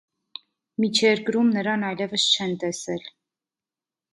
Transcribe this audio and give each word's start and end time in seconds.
Միջերկրում 0.83 1.51
նրան 1.57 1.85
այլևս 1.91 2.25
չեն 2.33 2.57
տեսել։ 2.65 3.07